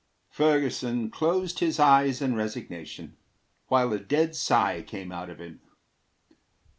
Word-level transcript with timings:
Ferguson 0.31 1.11
closed 1.11 1.59
his 1.59 1.79
eyes 1.79 2.23
in 2.23 2.33
resignation, 2.33 3.17
While 3.67 3.93
a 3.93 3.99
dead 3.99 4.35
sigh 4.35 4.81
came 4.81 5.11
out 5.11 5.29
of 5.29 5.39
him. 5.39 5.61